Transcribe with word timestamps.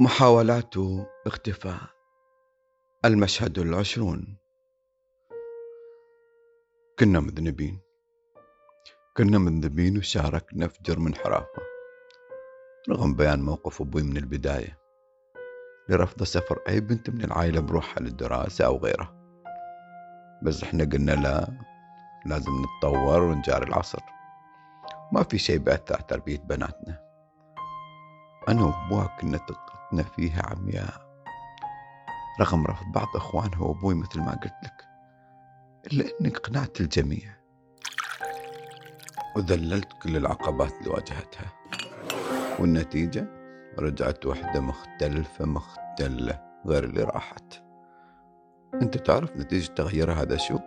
محاولات 0.00 0.74
اختفاء. 1.26 1.80
المشهد 3.04 3.58
العشرون. 3.58 4.36
كنا 6.98 7.20
مذنبين. 7.20 7.80
كنا 9.16 9.38
مذنبين 9.38 9.98
وشاركنا 9.98 10.68
في 10.68 10.78
جرم 10.82 11.06
انحرافه 11.06 11.62
رغم 12.90 13.14
بيان 13.14 13.42
موقف 13.42 13.80
أبوي 13.80 14.02
من 14.02 14.16
البداية. 14.16 14.78
لرفض 15.88 16.22
سفر 16.22 16.62
أي 16.68 16.80
بنت 16.80 17.10
من 17.10 17.24
العائلة 17.24 17.60
بروحها 17.60 18.00
للدراسة 18.00 18.66
أو 18.66 18.76
غيره. 18.76 19.14
بس 20.42 20.62
إحنا 20.62 20.84
قلنا 20.84 21.12
لا 21.12 21.58
لازم 22.26 22.52
نتطور 22.62 23.22
ونجاري 23.22 23.66
العصر. 23.66 24.02
ما 25.12 25.22
في 25.22 25.38
شيء 25.38 25.58
بأثر 25.58 26.00
تربية 26.00 26.38
بناتنا. 26.38 27.07
أنا 28.48 28.64
وأبوها 28.64 29.06
كنا 29.20 29.38
طاقتنا 29.38 30.02
فيها 30.02 30.42
عمياء. 30.46 31.08
رغم 32.40 32.66
رفض 32.66 32.92
بعض 32.92 33.16
إخوانها 33.16 33.60
وأبوي 33.60 33.94
مثل 33.94 34.20
ما 34.20 34.30
قلت 34.30 34.54
لك 34.64 34.88
إلا 35.86 36.04
إني 36.20 36.28
قنعت 36.28 36.80
الجميع. 36.80 37.34
وذللت 39.36 39.92
كل 40.02 40.16
العقبات 40.16 40.72
اللي 40.72 40.90
واجهتها. 40.90 41.52
والنتيجة؟ 42.58 43.26
رجعت 43.78 44.26
وحدة 44.26 44.60
مختلفة 44.60 45.44
مختلة 45.44 46.40
غير 46.66 46.84
اللي 46.84 47.02
راحت. 47.02 47.62
أنت 48.74 48.96
تعرف 48.96 49.36
نتيجة 49.36 49.72
تغييرها 49.72 50.22
هذا 50.22 50.36
شو؟ 50.36 50.58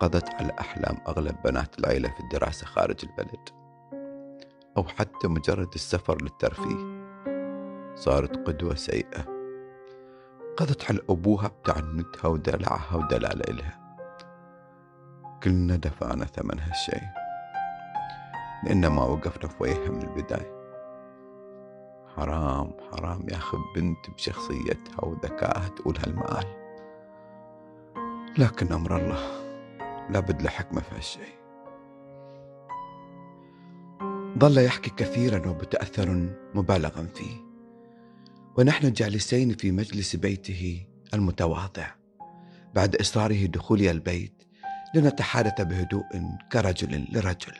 قضت 0.00 0.34
على 0.34 0.52
أحلام 0.60 0.98
أغلب 1.08 1.42
بنات 1.44 1.78
العيلة 1.78 2.08
في 2.08 2.20
الدراسة 2.20 2.66
خارج 2.66 3.04
البلد. 3.04 3.57
أو 4.78 4.84
حتى 4.84 5.28
مجرد 5.28 5.74
السفر 5.74 6.22
للترفيه. 6.22 7.08
صارت 7.94 8.48
قدوة 8.48 8.74
سيئة. 8.74 9.24
قضت 10.56 10.90
على 10.90 11.00
أبوها 11.10 11.48
بتعنتها 11.48 12.28
ودلعها 12.28 12.96
ودلال 12.96 13.50
إلها. 13.50 13.78
كلنا 15.42 15.76
دفعنا 15.76 16.24
ثمن 16.24 16.60
هالشي 16.60 17.06
لأن 18.64 18.86
ما 18.86 19.04
وقفنا 19.04 19.48
في 19.48 19.62
وجهها 19.62 19.90
من 19.90 20.02
البداية. 20.02 20.58
حرام 22.16 22.72
حرام 22.92 23.26
يا 23.28 23.36
أخي 23.36 23.56
بنت 23.76 24.10
بشخصيتها 24.10 25.04
وذكائها 25.04 25.68
تقول 25.68 25.98
هالمآل. 25.98 26.44
لكن 28.38 28.72
أمر 28.72 28.96
الله 28.96 29.18
لابد 30.10 30.42
له 30.42 30.50
حكمة 30.50 30.80
في 30.80 30.94
هالشي 30.94 31.37
ظل 34.38 34.58
يحكي 34.58 34.90
كثيرا 34.90 35.48
وبتأثر 35.48 36.30
مبالغا 36.54 37.08
فيه. 37.14 37.48
ونحن 38.58 38.92
جالسين 38.92 39.54
في 39.54 39.70
مجلس 39.70 40.16
بيته 40.16 40.86
المتواضع. 41.14 41.86
بعد 42.74 42.96
إصراره 42.96 43.46
دخولي 43.46 43.90
البيت 43.90 44.42
لنتحادث 44.94 45.60
بهدوء 45.60 46.04
كرجل 46.52 47.06
لرجل. 47.12 47.52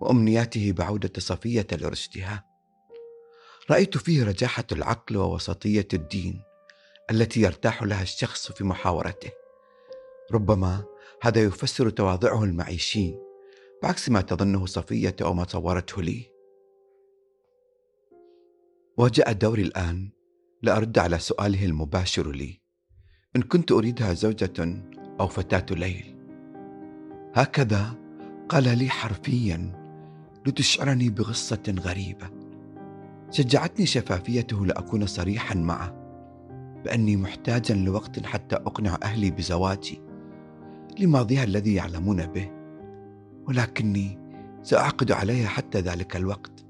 وأمنياته 0.00 0.72
بعودة 0.72 1.12
صفية 1.18 1.66
لرشدها. 1.72 2.44
رأيت 3.70 3.98
فيه 3.98 4.24
رجاحة 4.24 4.64
العقل 4.72 5.16
ووسطية 5.16 5.88
الدين 5.92 6.42
التي 7.10 7.40
يرتاح 7.40 7.82
لها 7.82 8.02
الشخص 8.02 8.52
في 8.52 8.64
محاورته. 8.64 9.30
ربما 10.32 10.84
هذا 11.22 11.42
يفسر 11.42 11.90
تواضعه 11.90 12.44
المعيشي 12.44 13.23
بعكس 13.84 14.08
ما 14.08 14.20
تظنه 14.20 14.66
صفية 14.66 15.16
أو 15.22 15.34
ما 15.34 15.44
صورته 15.48 16.02
لي. 16.02 16.26
وجاء 18.98 19.32
دوري 19.32 19.62
الآن 19.62 20.10
لأرد 20.62 20.98
على 20.98 21.18
سؤاله 21.18 21.64
المباشر 21.64 22.32
لي. 22.32 22.60
إن 23.36 23.42
كنت 23.42 23.72
أريدها 23.72 24.12
زوجة 24.12 24.84
أو 25.20 25.28
فتاة 25.28 25.66
ليل. 25.76 26.16
هكذا 27.34 27.94
قال 28.48 28.78
لي 28.78 28.88
حرفيا 28.88 29.72
لتشعرني 30.46 31.10
بغصة 31.10 31.74
غريبة. 31.80 32.30
شجعتني 33.30 33.86
شفافيته 33.86 34.66
لأكون 34.66 35.06
صريحا 35.06 35.54
معه 35.54 35.94
بأني 36.84 37.16
محتاجا 37.16 37.74
لوقت 37.74 38.26
حتى 38.26 38.56
أقنع 38.56 38.98
أهلي 39.02 39.30
بزواجي 39.30 40.00
لماضيها 40.98 41.44
الذي 41.44 41.74
يعلمون 41.74 42.26
به. 42.26 42.63
ولكني 43.46 44.18
سأعقد 44.62 45.12
عليها 45.12 45.48
حتى 45.48 45.80
ذلك 45.80 46.16
الوقت. 46.16 46.64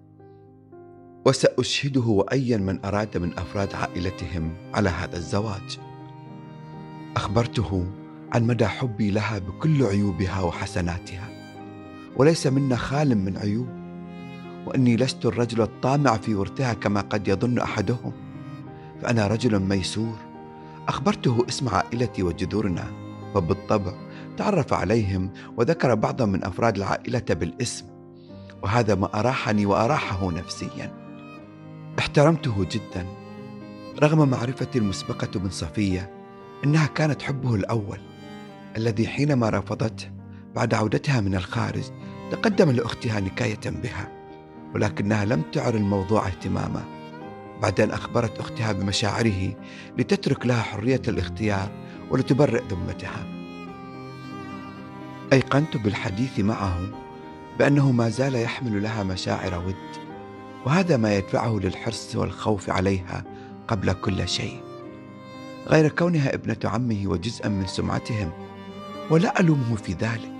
وسأشهده 1.26 2.00
وأيا 2.00 2.56
من 2.56 2.84
أراد 2.84 3.18
من 3.18 3.38
أفراد 3.38 3.74
عائلتهم 3.74 4.52
على 4.74 4.88
هذا 4.88 5.16
الزواج. 5.16 5.78
أخبرته 7.16 7.86
عن 8.32 8.46
مدى 8.46 8.66
حبي 8.66 9.10
لها 9.10 9.38
بكل 9.38 9.82
عيوبها 9.82 10.40
وحسناتها. 10.40 11.28
وليس 12.16 12.46
منا 12.46 12.76
خال 12.76 13.18
من 13.18 13.36
عيوب. 13.36 13.68
وأني 14.66 14.96
لست 14.96 15.26
الرجل 15.26 15.62
الطامع 15.62 16.16
في 16.16 16.34
ورثها 16.34 16.74
كما 16.74 17.00
قد 17.00 17.28
يظن 17.28 17.58
أحدهم. 17.58 18.12
فأنا 19.02 19.26
رجل 19.26 19.60
ميسور. 19.60 20.16
أخبرته 20.88 21.44
اسم 21.48 21.68
عائلتي 21.68 22.22
وجذورنا. 22.22 23.03
وبالطبع 23.34 23.92
تعرف 24.36 24.72
عليهم 24.72 25.32
وذكر 25.56 25.94
بعضا 25.94 26.26
من 26.26 26.44
أفراد 26.44 26.76
العائلة 26.76 27.24
بالاسم 27.30 27.86
وهذا 28.62 28.94
ما 28.94 29.20
أراحني 29.20 29.66
وأراحه 29.66 30.30
نفسيا. 30.30 30.92
احترمته 31.98 32.66
جدا 32.70 33.06
رغم 34.02 34.28
معرفتي 34.28 34.78
المسبقة 34.78 35.40
من 35.40 35.50
صفية 35.50 36.10
إنها 36.64 36.86
كانت 36.86 37.22
حبه 37.22 37.54
الأول 37.54 37.98
الذي 38.76 39.08
حينما 39.08 39.50
رفضته 39.50 40.10
بعد 40.54 40.74
عودتها 40.74 41.20
من 41.20 41.34
الخارج 41.34 41.84
تقدم 42.30 42.70
لأختها 42.70 43.20
نكاية 43.20 43.60
بها 43.66 44.08
ولكنها 44.74 45.24
لم 45.24 45.42
تعر 45.52 45.74
الموضوع 45.74 46.26
اهتماما 46.26 46.84
بعد 47.62 47.80
أن 47.80 47.90
أخبرت 47.90 48.38
أختها 48.38 48.72
بمشاعره 48.72 49.54
لتترك 49.98 50.46
لها 50.46 50.62
حرية 50.62 51.02
الاختيار 51.08 51.68
ولتبرئ 52.14 52.62
ذمتها. 52.70 53.26
أيقنت 55.32 55.76
بالحديث 55.76 56.40
معه 56.40 56.80
بأنه 57.58 57.92
ما 57.92 58.08
زال 58.08 58.34
يحمل 58.34 58.82
لها 58.82 59.02
مشاعر 59.02 59.66
ود 59.66 59.74
وهذا 60.66 60.96
ما 60.96 61.16
يدفعه 61.16 61.58
للحرص 61.58 62.16
والخوف 62.16 62.70
عليها 62.70 63.24
قبل 63.68 63.92
كل 63.92 64.28
شيء. 64.28 64.60
غير 65.66 65.88
كونها 65.88 66.34
ابنة 66.34 66.56
عمه 66.64 67.02
وجزءا 67.06 67.48
من 67.48 67.66
سمعتهم 67.66 68.30
ولا 69.10 69.40
ألومه 69.40 69.76
في 69.76 69.92
ذلك. 69.92 70.32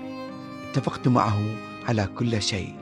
اتفقت 0.71 1.09
معه 1.09 1.39
على 1.89 2.09
كل 2.19 2.43
شيء. 2.43 2.75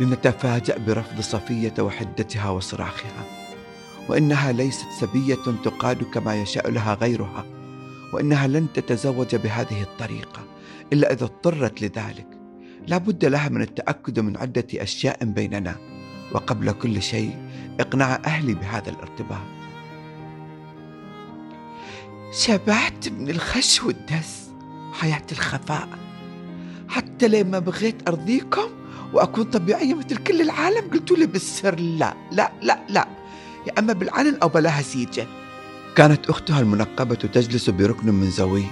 لنتفاجأ 0.00 0.78
برفض 0.78 1.20
صفية 1.20 1.74
وحدتها 1.80 2.50
وصراخها. 2.50 3.41
وإنها 4.08 4.52
ليست 4.52 4.86
سبية 5.00 5.34
تقاد 5.64 6.02
كما 6.02 6.42
يشاء 6.42 6.70
لها 6.70 6.94
غيرها 6.94 7.44
وإنها 8.12 8.46
لن 8.46 8.72
تتزوج 8.74 9.36
بهذه 9.36 9.82
الطريقة 9.82 10.44
إلا 10.92 11.12
إذا 11.12 11.24
اضطرت 11.24 11.82
لذلك. 11.82 12.26
لا 12.86 12.98
بد 12.98 13.24
لها 13.24 13.48
من 13.48 13.62
التأكد 13.62 14.20
من 14.20 14.36
عدة 14.36 14.66
أشياء 14.74 15.24
بيننا 15.24 15.76
وقبل 16.34 16.72
كل 16.72 17.02
شيء 17.02 17.36
إقناع 17.80 18.22
أهلي 18.26 18.54
بهذا 18.54 18.90
الارتباط. 18.90 19.46
شبعت 22.32 23.08
من 23.08 23.30
الخش 23.30 23.82
والدس 23.82 24.50
حياة 24.92 25.26
الخفاء. 25.32 25.88
حتى 26.88 27.28
لما 27.28 27.58
بغيت 27.58 28.08
أرضيكم 28.08 28.68
وأكون 29.12 29.44
طبيعية 29.44 29.94
مثل 29.94 30.16
كل 30.16 30.40
العالم 30.40 30.90
قلتوا 30.90 31.16
لي 31.16 31.26
بالسر 31.26 31.80
لا 31.80 32.14
لا 32.32 32.52
لا 32.62 32.78
لا. 32.88 33.21
يا 33.66 33.78
أما 33.78 33.92
بالعلن 33.92 34.36
أو 34.42 34.48
بلاها 34.48 34.82
سيجن 34.82 35.26
كانت 35.96 36.30
أختها 36.30 36.60
المنقبة 36.60 37.14
تجلس 37.14 37.70
بركن 37.70 38.14
من 38.14 38.30
زوي 38.30 38.64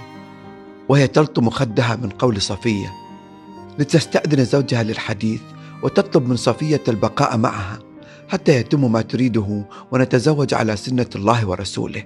وهي 0.89 1.07
تلطم 1.07 1.51
خدها 1.51 1.97
من 1.97 2.09
قول 2.09 2.43
صفية 2.43 2.93
لتستأذن 3.79 4.45
زوجها 4.45 4.83
للحديث 4.83 5.41
وتطلب 5.83 6.29
من 6.29 6.37
صفية 6.37 6.83
البقاء 6.89 7.37
معها 7.37 7.79
حتى 8.29 8.57
يتم 8.57 8.93
ما 8.93 9.03
تريده 9.03 9.65
ونتزوج 9.91 10.55
على 10.55 10.77
سنة 10.77 11.07
الله 11.15 11.49
ورسوله. 11.49 12.05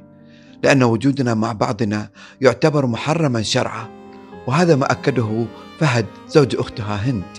لأن 0.62 0.82
وجودنا 0.82 1.34
مع 1.34 1.52
بعضنا 1.52 2.10
يعتبر 2.40 2.86
محرما 2.86 3.42
شرعا 3.42 3.88
وهذا 4.46 4.76
ما 4.76 4.92
أكده 4.92 5.46
فهد 5.80 6.06
زوج 6.28 6.56
أختها 6.56 6.96
هند. 6.96 7.38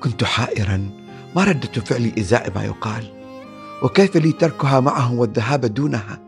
كنت 0.00 0.24
حائرا 0.24 0.90
ما 1.36 1.44
ردة 1.44 1.80
فعلي 1.80 2.12
إزاء 2.18 2.52
ما 2.54 2.64
يقال. 2.64 3.15
وكيف 3.82 4.16
لي 4.16 4.32
تركها 4.32 4.80
معه 4.80 5.14
والذهاب 5.14 5.60
دونها؟ 5.60 6.18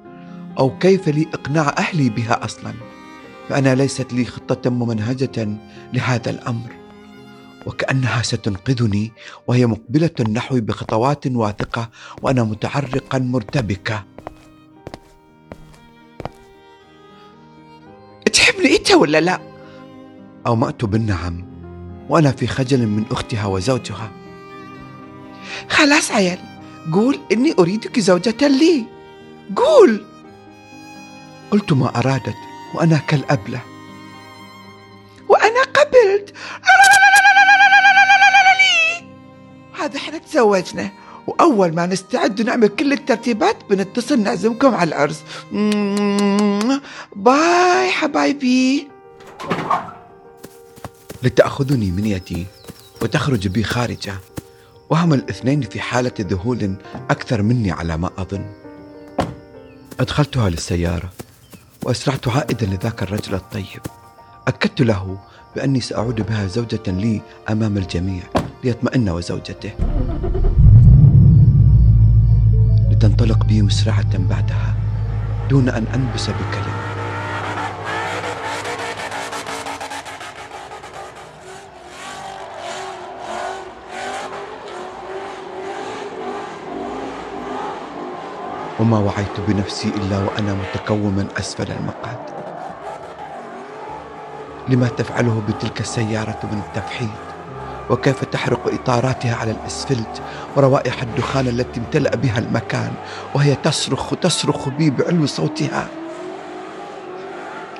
أو 0.58 0.78
كيف 0.78 1.08
لي 1.08 1.26
إقناع 1.34 1.74
أهلي 1.78 2.08
بها 2.08 2.44
أصلا؟ 2.44 2.72
فأنا 3.48 3.74
ليست 3.74 4.12
لي 4.12 4.24
خطة 4.24 4.70
ممنهجة 4.70 5.48
لهذا 5.92 6.30
الأمر. 6.30 6.70
وكأنها 7.66 8.22
ستنقذني 8.22 9.12
وهي 9.46 9.66
مقبلة 9.66 10.10
نحوي 10.32 10.60
بخطوات 10.60 11.26
واثقة 11.26 11.90
وأنا 12.22 12.44
متعرقا 12.44 13.18
مرتبكة. 13.18 14.04
تحبني 18.32 18.76
إنت 18.76 18.90
ولا 18.90 19.20
لا؟ 19.20 19.40
أومأت 20.46 20.84
بالنعم 20.84 21.44
وأنا 22.08 22.30
في 22.30 22.46
خجل 22.46 22.86
من 22.86 23.04
أختها 23.10 23.46
وزوجها. 23.46 24.10
خلاص 25.68 26.10
عيال 26.10 26.38
قول 26.92 27.20
إني 27.32 27.54
أريدك 27.58 28.00
زوجة 28.00 28.48
لي. 28.48 28.84
قول. 29.56 30.04
قلت 31.50 31.72
ما 31.72 31.98
أرادت 31.98 32.34
وأنا 32.74 32.98
كالأبلة. 32.98 33.60
وأنا 35.28 35.62
قبلت. 35.62 36.34
هذا 39.78 39.96
إحنا 39.96 40.18
تزوجنا 40.18 40.90
وأول 41.26 41.74
ما 41.74 41.86
نستعد 41.86 42.42
نعمل 42.42 42.68
كل 42.68 42.92
الترتيبات 42.92 43.56
بنتصل 43.70 44.20
نعزمكم 44.20 44.74
على 44.74 44.88
العرس. 44.88 45.22
باي 47.16 47.90
حبايبي. 47.90 48.88
لتأخذني 51.22 51.90
من 51.90 52.06
يدي 52.06 52.46
وتخرج 53.02 53.48
بي 53.48 53.64
خارجة. 53.64 54.14
وهما 54.90 55.14
الاثنين 55.14 55.60
في 55.60 55.80
حالة 55.80 56.12
ذهول 56.20 56.74
أكثر 57.10 57.42
مني 57.42 57.72
على 57.72 57.96
ما 57.96 58.10
أظن. 58.18 58.46
أدخلتها 60.00 60.50
للسيارة 60.50 61.10
وأسرعت 61.84 62.28
عائدا 62.28 62.66
لذاك 62.66 63.02
الرجل 63.02 63.34
الطيب. 63.34 63.82
أكدت 64.48 64.80
له 64.80 65.18
بأني 65.56 65.80
سأعود 65.80 66.26
بها 66.26 66.46
زوجة 66.46 66.82
لي 66.86 67.22
أمام 67.50 67.78
الجميع 67.78 68.22
ليطمئن 68.64 69.08
وزوجته. 69.08 69.72
لتنطلق 72.90 73.44
بي 73.44 73.62
مسرعة 73.62 74.18
بعدها 74.18 74.74
دون 75.50 75.68
أن 75.68 75.86
أنبس 75.94 76.30
بكلمة. 76.30 76.87
وما 88.80 88.98
وعيت 88.98 89.40
بنفسي 89.48 89.88
إلا 89.88 90.18
وأنا 90.18 90.54
متكوما 90.54 91.26
أسفل 91.38 91.72
المقعد. 91.72 92.18
لما 94.68 94.88
تفعله 94.88 95.42
بتلك 95.48 95.80
السيارة 95.80 96.38
من 96.42 96.62
التفحيط؟ 96.66 97.08
وكيف 97.90 98.24
تحرق 98.24 98.60
إطاراتها 98.66 99.34
على 99.36 99.50
الأسفلت 99.50 100.22
وروائح 100.56 101.02
الدخان 101.02 101.48
التي 101.48 101.80
امتلأ 101.80 102.16
بها 102.16 102.38
المكان 102.38 102.92
وهي 103.34 103.54
تصرخ 103.54 104.14
تصرخ 104.22 104.68
بي 104.68 104.90
بعلو 104.90 105.26
صوتها؟ 105.26 105.88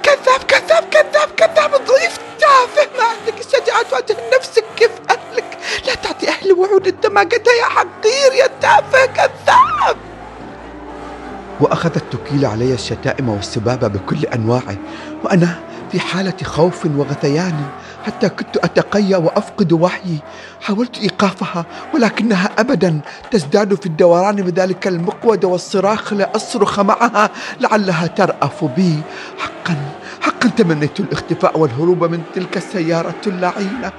كذاب 0.02 0.40
كذاب 0.48 0.84
كذاب 0.90 1.28
كذاب 1.36 1.70
ضعيف 1.70 2.18
تافه 2.40 2.88
ما 2.98 3.04
عندك 3.04 3.40
الشجاعة 3.40 3.82
تواجه 3.82 4.16
نفسك 4.36 4.64
كيف 4.76 4.90
أهلك؟ 5.10 5.58
لا 5.86 5.94
تعطي 5.94 6.28
أهل 6.28 6.52
وعود 6.52 6.86
أنت 6.86 7.06
ما 7.06 7.20
يا 7.60 7.64
حقير 7.64 8.32
يا 8.32 8.46
تافه. 8.60 9.07
وأخذت 11.60 12.04
تكيل 12.12 12.46
علي 12.46 12.74
الشتائم 12.74 13.28
والسباب 13.28 13.92
بكل 13.92 14.26
انواعه 14.26 14.76
وأنا 15.24 15.54
في 15.92 16.00
حالة 16.00 16.36
خوف 16.44 16.86
وغثيان 16.86 17.54
حتى 18.06 18.28
كنت 18.28 18.56
أتقيأ 18.56 19.16
وأفقد 19.16 19.72
وعيي 19.72 20.18
حاولت 20.60 20.98
إيقافها 20.98 21.64
ولكنها 21.94 22.50
ابدا 22.58 23.00
تزداد 23.30 23.74
في 23.74 23.86
الدوران 23.86 24.36
بذلك 24.36 24.86
المقود 24.86 25.44
والصراخ 25.44 26.12
لاصرخ 26.12 26.80
معها 26.80 27.30
لعلها 27.60 28.06
ترأف 28.06 28.64
بي. 28.64 28.98
حقا 29.38 29.76
حقا 30.20 30.48
تمنيت 30.48 31.00
الاختفاء 31.00 31.58
والهروب 31.58 32.04
من 32.04 32.22
تلك 32.34 32.56
السيارة 32.56 33.14
اللعينة. 33.26 33.92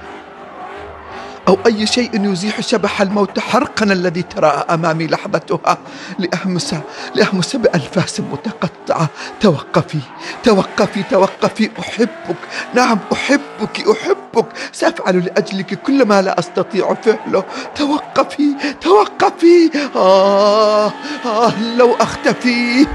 أو 1.50 1.58
أي 1.66 1.86
شيء 1.86 2.30
يزيح 2.32 2.60
شبح 2.60 3.00
الموت 3.02 3.38
حرقا 3.38 3.84
الذي 3.84 4.22
ترى 4.22 4.46
أمامي 4.46 5.06
لحظتها. 5.06 5.78
لأهمس 6.18 6.74
لأهمس 7.14 7.56
بأنفاس 7.56 8.20
متقطعة. 8.20 9.08
توقفي 9.40 9.98
توقفي 10.42 11.02
توقفي. 11.02 11.70
أحبك. 11.80 12.36
نعم 12.74 12.98
أحبك 13.12 13.88
أحبك. 13.90 14.46
سأفعل 14.72 15.24
لأجلك 15.24 15.74
كل 15.74 16.04
ما 16.04 16.22
لا 16.22 16.38
أستطيع 16.38 16.94
فعله. 16.94 17.44
توقفي 17.74 18.54
توقفي. 18.80 19.70
آه, 19.96 20.92
آه 21.26 21.62
لو 21.76 21.94
أختفي. 21.94 22.86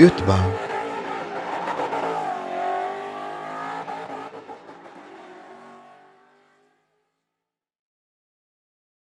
يتبع. 0.00 0.69